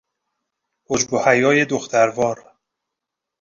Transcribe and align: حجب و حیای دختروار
حجب 0.87 1.13
و 1.13 1.19
حیای 1.19 1.65
دختروار 1.65 2.55